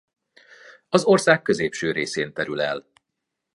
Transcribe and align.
Az 0.89 1.03
ország 1.03 1.41
középső 1.41 1.91
részén 1.91 2.33
terül 2.33 2.61
el. 2.61 2.91